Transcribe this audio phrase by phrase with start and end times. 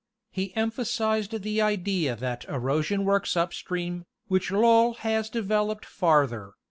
[0.31, 6.53] He emphasized the idea that erosion works upstream, which Lowl has later developed farther.